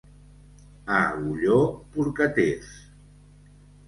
A 0.95 1.01
Agulló, 1.09 1.59
porcaters. 1.97 2.73